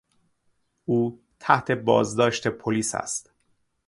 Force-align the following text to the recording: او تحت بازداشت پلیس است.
او 0.85 1.21
تحت 1.39 1.71
بازداشت 1.71 2.47
پلیس 2.47 2.95
است. 2.95 3.31